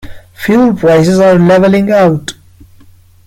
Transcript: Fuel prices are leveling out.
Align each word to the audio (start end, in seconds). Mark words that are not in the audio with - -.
Fuel 0.33 0.73
prices 0.73 1.19
are 1.19 1.37
leveling 1.37 1.91
out. 1.91 2.33